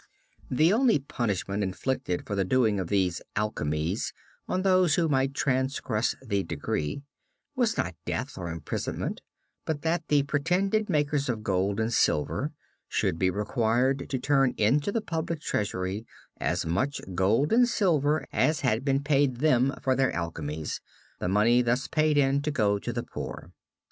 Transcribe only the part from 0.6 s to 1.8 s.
only punishment